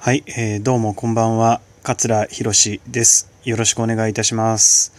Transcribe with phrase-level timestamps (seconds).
[0.00, 3.28] はい、えーどうもこんばんは、桂博史です。
[3.42, 4.92] よろしくお願いいたします。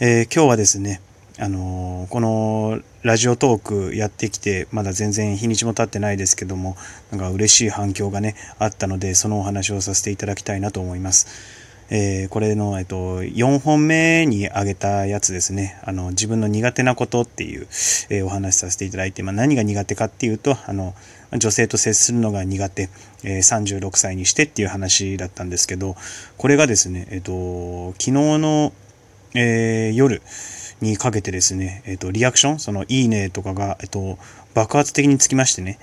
[0.00, 1.02] えー今日はですね、
[1.38, 6.78] あのーこのラジオトークやってきて、まだ全然日にちも経ってないですけども、
[7.10, 11.26] なんか嬉しい反響がね、あったので、そのお話をさせていただきたいなと思います。
[11.90, 15.80] えーこれの、えっと、4本目に挙げたやつですね。
[15.84, 17.62] あの、自分の苦手なことっていう、
[18.10, 20.94] えーお話しさせていただいて、まあ、何が苦手かっていうと、あの、
[21.36, 22.90] 女性と接するのが苦手、
[23.24, 25.96] えー36歳にしてっていう話だったんですけど、
[26.36, 28.72] これがですね、えっと、昨日の、
[29.34, 30.20] えー夜
[30.80, 34.18] にかけてですね、えっと、リアクション、その、いいねとかが、えっと、
[34.54, 35.78] 爆発的につきましてね、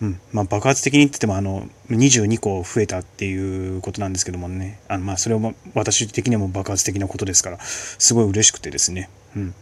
[0.00, 0.20] うん。
[0.32, 4.80] まあ、爆発的にって言っても、あの、22個増えたっていうことなんですけどもね。
[4.88, 9.08] あの、まあ、それは私的にも爆発的なことですから、すごい嬉しくてですね。
[9.34, 9.54] うん。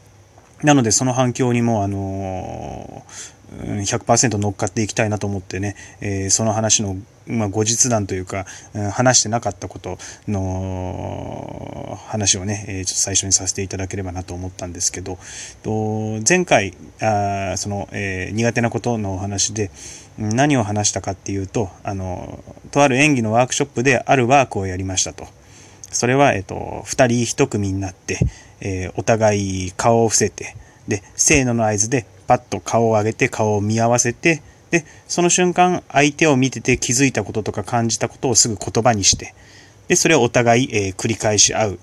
[0.62, 15.19] なので、その反響にも、あのー100%乗っかっていきたいなと思ってね、えーその話の、まあ、後日談というか、うん話してなかったことの話をね、えーちょっと最初にさせていただければなと思ったんですけど、
[15.63, 19.71] と前回、あその、えー苦手なことのお話で、
[20.18, 25.27] 何を話したかっていうと、あの、とある演技のワークショップであるワークをやりましたと。
[25.91, 28.18] それは、えっと、二人一組になって、
[28.61, 30.57] えーお互い顔を伏せて、
[30.89, 39.35] で、せーのの合図でパッと顔を上げて顔を見合わせて、で、その瞬間相手を見てて気づいたこととか感じたことをすぐ言葉にして、
[39.89, 41.79] で、それをお互い、えー繰り返し合う。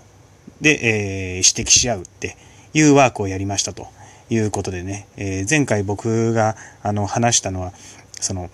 [0.59, 2.35] で、えー指摘し合うって
[2.73, 3.87] いうワークをやりましたと
[4.29, 7.73] いうことでね、えー前回僕があの話したのは、
[8.19, 8.49] その、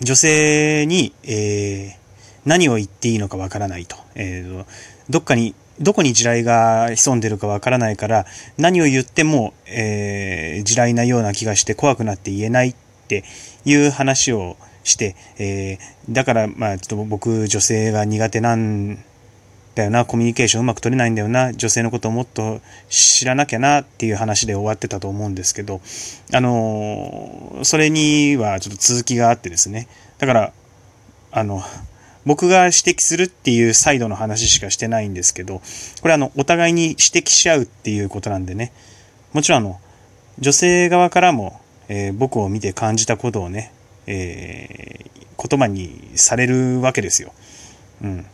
[0.00, 2.06] 女性に、えー
[2.46, 3.96] 何を言っていいのかわからないと。
[4.14, 4.66] えーと
[5.10, 12.74] どっかに、どこに地雷が潜んでるかわからないから、何を言っても、えー地雷なような気がして怖くなって言えないっ
[13.08, 13.24] て
[13.64, 18.98] いう話をして、えーだから、まあ、ちょっと僕、女性が苦手なん
[19.74, 25.80] だよな、コミュニケーションうまく取れないんだよな、女性のことをもっと知らなきゃなっていう話で終わってたと思うんですけど、
[26.32, 29.88] あのーそれにはちょっと続きがあってですね。
[30.18, 30.52] だから、
[31.32, 31.62] あの、
[32.26, 35.62] 僕が指摘するっていうサイドの話しかしてないんですけど、
[36.02, 38.72] これあの、お互いに指摘し合うっていうことなんでね、
[39.32, 39.80] もちろんあの、
[40.38, 43.72] 女性側からも、えー僕を見て感じたことをね、
[44.06, 45.06] えー
[45.48, 47.32] 言葉にされるわけですよ。
[48.02, 48.26] うん。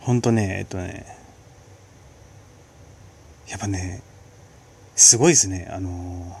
[0.00, 1.04] ほんとね、えっとね、
[3.48, 4.00] やっぱね、
[4.96, 5.68] すごいですね。
[5.70, 6.36] あの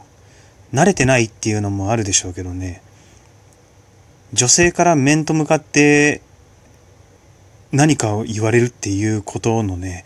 [0.72, 2.82] 慣れてないっていうのもあるでしょうけどね、
[4.34, 6.20] 女性から面と向かって
[7.72, 10.04] 何かを言われるっていうことのね、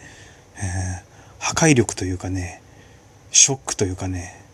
[0.56, 1.08] えー
[1.38, 2.60] 破壊力というかね、
[3.30, 4.44] ショックというかね、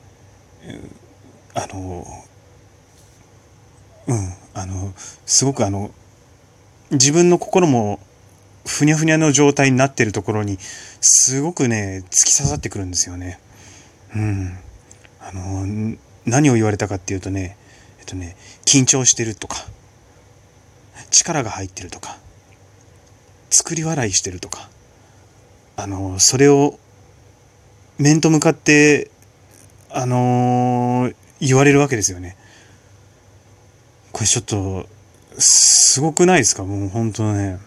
[1.55, 2.07] あの
[4.07, 4.93] うん、あの、
[5.27, 5.91] すごくあの、
[6.91, 8.01] 自分の心も
[8.67, 10.59] ふにゃふにゃの状態になってるところに、
[11.01, 13.41] すごくね、突き刺さってくるんですよね。
[14.15, 14.59] うん。
[15.21, 15.97] あの、
[16.27, 17.56] 何を言われたかっていうとね、
[18.04, 19.56] っとね、緊張してるとか、
[21.10, 22.16] 力が入ってるとか、
[23.50, 24.69] 作り笑いしてるとか、
[25.76, 26.78] あの、それを
[27.98, 29.10] 面と向かって、
[29.91, 32.37] あの言われるわけですよね。
[34.10, 34.88] これちょっと、
[35.38, 36.64] すごくないですか？
[36.64, 37.59] もう本当ね。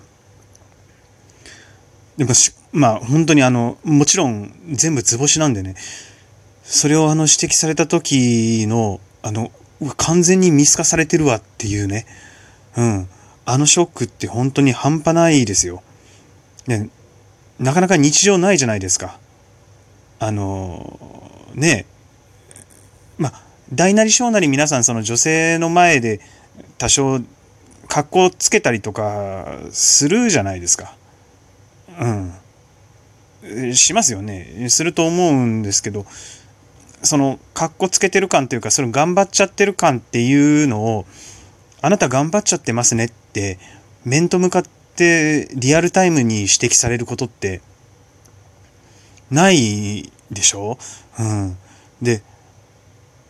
[2.18, 5.76] でもし、まあ本当にあの、もちろん全部図星なんでね、
[6.64, 9.52] それをあの指摘された時の、あの、
[9.98, 12.06] 完全に見透かされてるわっていうね。
[12.76, 13.10] うん。
[13.46, 15.82] あのショックって本当に半端ないですよ。
[16.68, 16.90] ね、
[17.60, 19.18] なかなか日常ないじゃないですか。
[20.20, 21.00] あの、
[21.54, 21.86] ね
[23.18, 23.32] ま、
[23.74, 26.20] 大なり小なり皆さんその女性の前で
[26.78, 27.22] 多少
[27.88, 30.96] 格好つけたりとかするじゃないですか。
[32.00, 32.06] う
[33.66, 33.76] ん。
[33.76, 34.68] しますよね。
[34.70, 36.06] すると思うんですけど、
[37.08, 41.06] その、格好つけてる感というか、それ頑張っちゃってる感っていうのを、
[41.82, 43.58] あなた頑張っちゃってますねって、
[44.06, 44.64] 面と向かっ
[44.96, 47.62] てリアルタイムに指摘されることって、
[49.32, 50.78] ないでしょ？
[51.20, 51.58] うん。
[52.02, 52.22] で、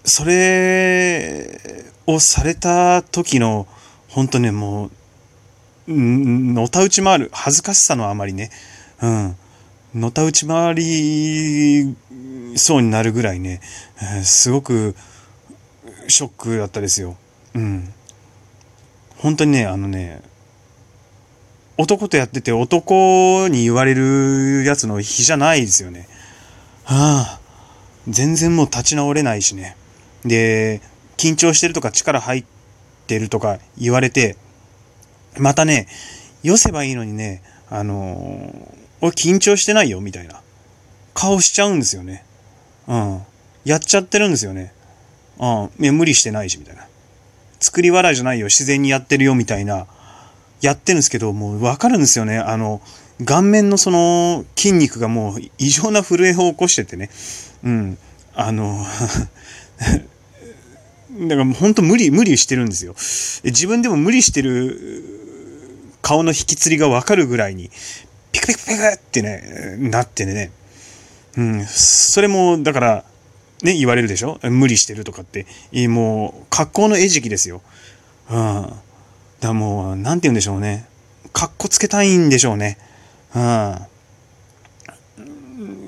[0.03, 1.59] それ
[2.05, 3.67] をされた時の、
[4.09, 4.91] 本当ね、もう、
[5.87, 8.51] のたうち回る、恥ずかしさのあまりね、
[9.01, 9.35] うん。
[9.95, 11.95] のたうち回り
[12.57, 13.61] そうになるぐらいね、
[14.01, 14.95] えーすごく
[16.07, 17.17] ショックだったですよ。
[17.53, 17.93] うん。
[19.17, 20.21] 本当にね、あのね、
[21.77, 26.07] 男とやってて男に言われるやつの日じゃないですよね。
[26.83, 27.39] はあ、
[28.07, 29.75] 全然もう立ち直れないしね。
[30.23, 30.81] で、
[31.17, 32.45] 緊張してるとか力入っ
[33.07, 34.37] てるとか言われて、
[35.37, 35.87] またね、
[36.43, 38.71] 寄せばいいのにね、あの、
[39.01, 40.41] 俺緊張してないよ、みたいな。
[41.13, 42.23] 顔しちゃうんですよね。
[42.87, 43.21] うん。
[43.65, 44.73] やっちゃってるんですよね。
[45.39, 45.83] うん。
[45.83, 46.87] いや、無理してないし、みたいな。
[47.59, 49.87] 作り笑いじゃないよ、自然にやってるよ、みたいな。
[50.61, 52.37] やってるんですけど、もうわかるんですよね。
[52.37, 52.81] あの、
[53.25, 57.09] 顔面のその筋肉がもう異常な震えを起こしててね。
[57.63, 57.97] うん。
[58.35, 58.85] あの
[61.27, 62.95] だから本当無理、無理してるんですよ。
[63.43, 65.03] 自分でも無理してる
[66.03, 67.71] 顔の引きつりがわかるぐらいに、
[68.31, 70.51] ピクピクピクってね、なってね。
[71.37, 71.65] うん。
[71.65, 73.03] それも、だから、
[73.63, 75.45] ね、言われるでしょ無理してるとかって。
[75.87, 77.61] もう、格好の餌食ですよ。
[78.29, 78.69] うん。
[79.39, 80.85] だもう、なんて言うんでしょうね。
[81.33, 82.77] 格好つけたいんでしょうね。
[83.35, 83.75] うん。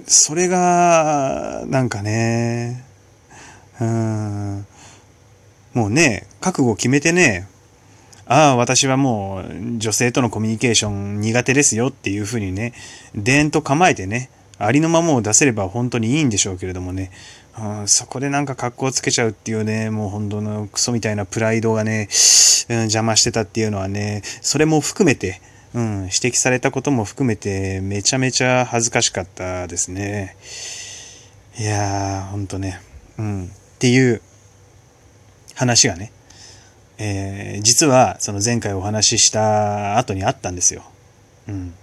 [0.06, 2.84] それが、なんかね、
[3.80, 4.66] うん。
[5.74, 7.48] もうね、覚悟を決めてね、
[8.26, 12.74] ああ、私はもう女性とのコミュニケーション苦手ですよっていうふうにね、
[13.16, 14.30] でんと構えてね、
[14.60, 17.12] ありのままを出せれば本当にいいんでしょうけれどもね、
[17.58, 22.10] うん、そこでなんか格好つけちゃうっていうね、もう本当のクソみたいなプライドがね、
[22.70, 25.42] うん、邪魔してたっていうのはね、それも含めて、
[25.74, 30.36] うん、指摘されたことも含めて、めちゃめちゃ恥ずかしかったですね。
[31.58, 32.82] いやー、ほんとね、
[33.18, 33.48] うん、っ
[33.80, 34.22] ていう
[35.56, 36.12] 話がね、
[36.98, 40.84] えー、実はその前回お話しした後にあったんですよ。
[41.48, 41.74] うん。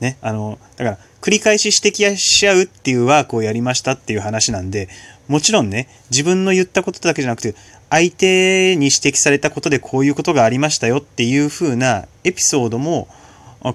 [0.00, 4.88] ね、あの、だから、繰り返し指摘し合うっていうワークをやりましたっていう話なんで、
[5.28, 7.54] もちろんね、自分の言ったことだけじゃなくて、
[7.88, 13.08] 相手に指摘されたことでこういうことがありましたよっていう風なエピソードも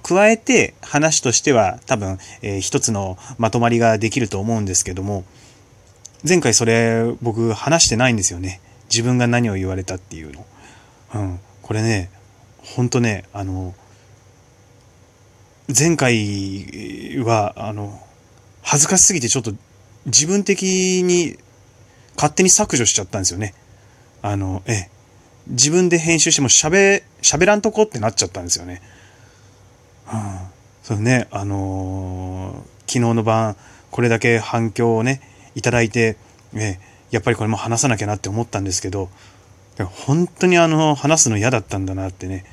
[0.04, 5.24] 加えて話としては多分、えー、一つのまとまりができると思うんですけども、
[6.28, 8.60] 前回それ僕話してないんですよね。
[8.92, 10.46] 自分が何を言われたっていうの。
[11.16, 11.40] うん。
[11.62, 12.10] これね、
[12.58, 13.74] ほんとね、あの、
[15.78, 18.02] 前回は、あの、
[18.64, 19.54] 恥ずかしすぎてちょっと
[20.08, 21.38] 自分的に
[22.16, 23.54] 勝手に削除しちゃったんですよね。
[24.24, 24.90] あの、ええ。
[25.48, 28.82] 自分で編集しても喋、喋らんとこってなっちゃったんですよね。
[30.12, 30.40] うん。
[30.82, 33.56] そうね、あのー、昨日の晩、
[33.92, 35.22] これだけ反響をね、
[35.54, 36.18] いただいて、
[36.56, 36.80] ええ、
[37.12, 39.10] やっぱりこれも話さなきゃなって思ったんですけど、
[39.86, 42.44] 本当にあの、話すの嫌だったんだなってね。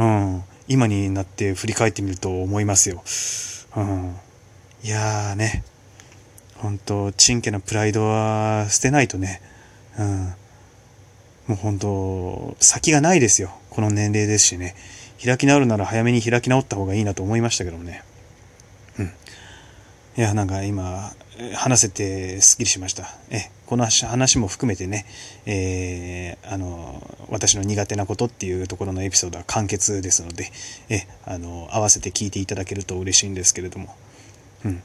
[0.00, 0.42] うん。
[0.68, 3.02] 今になって振り返ってみると思いますよ。
[3.76, 4.16] うん。
[4.82, 5.64] いやーね、
[6.56, 9.40] 本当ちんけなプライドは捨てないとね、
[9.98, 10.34] うん。
[11.48, 13.50] もう本当先がないですよ。
[13.70, 14.74] この年齢ですしね。
[15.24, 18.02] 開き直るなら早めに開き直った方がいいなと思いましたけどもね。
[18.98, 19.06] うん。
[19.06, 19.10] い
[20.20, 21.14] や、なんか今、
[21.54, 23.14] 話せてすっきりしました。
[23.30, 25.06] え、この話も含めてね、
[25.44, 30.52] えー、あの、私の苦手なことっていうところのエピソードは簡潔ですので、
[30.88, 33.94] え、あの、合わせて聞いていただけると嬉しいんですけれども。
[34.64, 34.82] うん。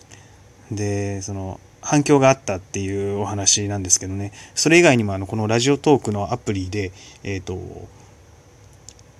[0.71, 6.91] で、その、反響があったっていうお話なんですけどね、それ以外にもあの、このラジオトークのアプリで、
[7.23, 7.87] えっ、ー、と、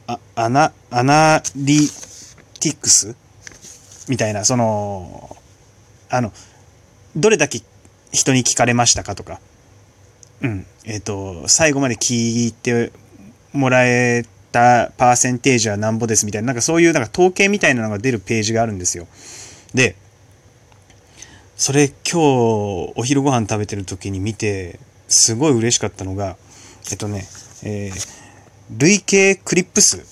[0.07, 1.87] あ、アナ、アナリ
[2.59, 3.15] ティクス？
[4.09, 5.35] みたいな、その、
[6.09, 6.31] あの、
[7.15, 7.61] どれだけ
[8.11, 9.39] 人に聞かれましたかとか、
[10.41, 12.91] うん、えっ、ー、と、最後まで聞いて
[13.53, 19.07] もらえたパーセンテージはなんぼですみたいな、なんかそういうなんか統計みたいなのが出るページがあるんですよ。
[19.73, 19.95] で、
[21.55, 22.17] それ今日
[22.95, 26.37] お昼ご飯食べてる時に見て、すごい嬉しかったのが、
[26.91, 27.27] えっとね、
[27.63, 28.21] えー、
[28.77, 30.03] 累計クリップ数。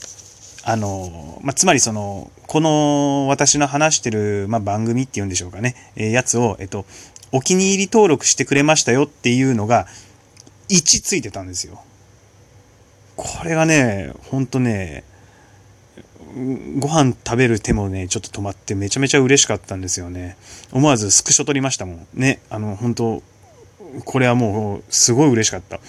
[0.63, 6.85] あの、まあ、つまりその、この私の話してる、まあ、番組っていうんでしょうかね、えー、やつを、えっと、
[7.31, 9.87] お気に入り登録してくれましたよっていうのが、
[10.69, 11.83] 1ついてたんですよ。
[13.15, 15.03] これがね、ほんとね、
[16.79, 20.37] ご飯食べる手もね、ちょっと止まってめちゃめちゃ嬉しかったんですよね。
[20.71, 22.07] 思わずスクショ撮りましたもん。
[22.13, 23.23] ね、あの、本当
[24.05, 25.79] これはもう、すごい嬉しかった。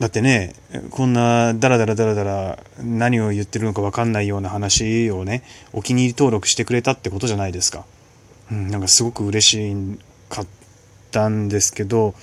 [0.00, 0.54] だってね、
[0.90, 5.42] こんなダラダラダラダラ何を言ってるのか分かんないような話をね、
[5.72, 7.84] お気に入り登録してくれたってことじゃないですか。
[8.50, 9.98] うん、なんかすごく嬉し
[10.30, 10.46] かっ
[11.10, 12.14] たんですけど、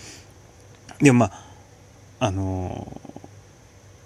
[1.01, 1.43] でもまあ、
[2.19, 3.01] あの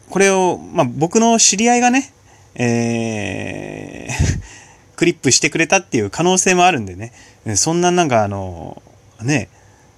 [0.09, 2.13] これを、まあ僕の知り合いがね、
[2.55, 4.41] えー
[5.01, 7.11] クリップしてくれたっていう可能性もあるんでね、
[7.55, 8.83] そんななんかあの、
[9.21, 9.49] ね、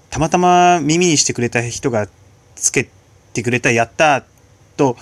[0.10, 2.08] たまたま耳にしてくれた人が
[2.56, 2.88] つけ
[3.34, 4.24] て、くれた、やった
[4.78, 4.96] と、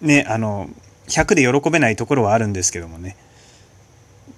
[0.00, 0.68] ね、あの、
[1.08, 3.16] 100で喜べないところはあるんですけどもね。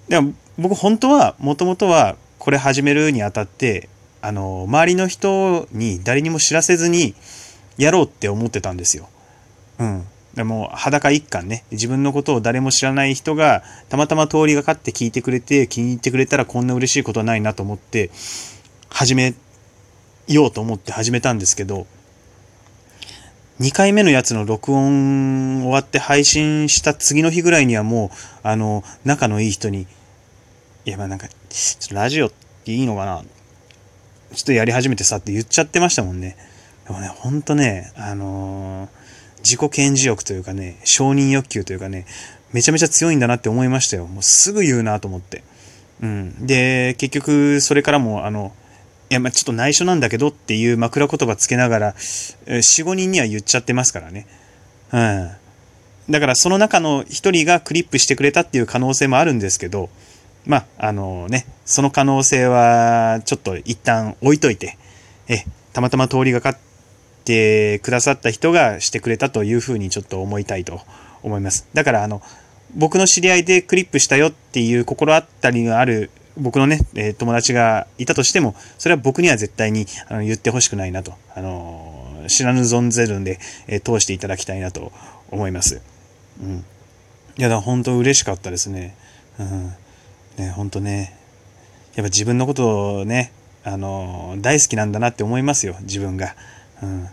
[0.08, 3.88] でも僕本当は、もともとはこれ始めるにあたって、
[4.26, 7.14] あの、周りの人に誰にも知らせずに
[7.76, 9.08] やろうって思ってたんですよ。
[9.78, 10.06] うん。
[10.32, 18.10] でも裸一貫ね、自分のことを誰も知らない人がたまたま通りがかって聞いてくれて気に入ってくれたらこんな嬉しいことはないなと思って
[18.88, 19.34] 始め
[20.26, 21.86] ようと思って始めたんですけど、
[23.60, 29.86] 2回目のやつの録音終わって配信した次の日ぐらいにはもう、あの、仲のいい人に、
[30.86, 31.28] いや、まあなんか、
[31.92, 32.32] ラジオっ
[32.64, 33.22] ていいのかな？
[34.34, 36.36] ちょっとやり始めてさって言っちゃってましたもんね。
[36.86, 39.04] でもね、ほんとね、あのー
[39.44, 42.06] 自己顕示欲というかね、承認欲求というかね、
[42.52, 44.06] めちゃめちゃ強いんだなって思いましたよ。
[44.06, 45.44] もうすぐ言うなと思って。
[46.02, 46.46] うん。
[46.46, 48.54] で、結局、それからも、あの、
[49.10, 54.26] いや、まあちょっと内緒なんだけどっていう枕言葉つけながら、4、5人には言っちゃってますからね。
[54.92, 55.30] うん。
[56.10, 59.90] だからその中の1人がクリップしてくれたっていう可能性もあるんですけど、
[60.46, 64.76] まあ、あのね、その可能性はちょっと一旦置いといて、
[65.28, 66.58] え、たまたま通りがかっ
[67.24, 70.80] てくださった人がしてくれたというふうにちょっと思いたいと
[71.22, 71.66] 思います。
[71.72, 72.22] だからあの、
[72.74, 84.92] 僕の知り合いでクリップしたよっていう心当たりがある僕のね、え、友達がいたとしても、それは僕には絶対にあの言ってほしくないなと、あの、知らぬ存ぜるんで、え、通していただきたいなと
[85.30, 85.80] 思います。
[86.42, 86.64] うん。
[87.36, 88.96] いや、だ本当嬉しかったですね。
[89.38, 89.72] うん。
[90.36, 91.16] ね、本当ね。
[91.94, 96.34] やっぱ自分のことをね、あの、大好きなんだなって思いますよ、自分が。
[96.82, 97.08] うん。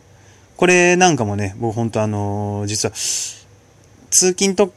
[0.57, 4.73] これなんかもね、僕本当あの実は、通勤と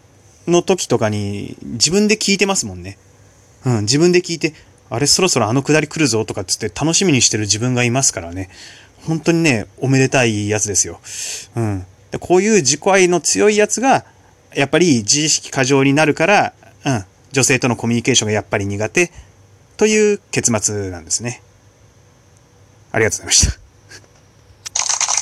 [0.47, 2.99] の時とかに自分で聞いてますもんね。
[3.65, 4.55] うん、自分で聞いて、
[4.91, 8.51] あれそろそろあのくだり来るぞとかっつって楽しみにしてる自分がいますからね。
[9.07, 11.01] 本当にね、おめでたいやつですよ。
[11.57, 11.87] うん。
[12.11, 14.05] でこういう自己愛の強いやつが、
[14.55, 19.11] やっぱり自意識過剰になるから、うん、女性とのコミュニケーションがやっぱり苦手
[19.77, 21.43] という結末なんですね。
[22.93, 23.64] ありがとうございました。